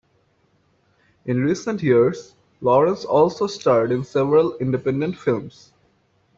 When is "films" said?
5.15-5.73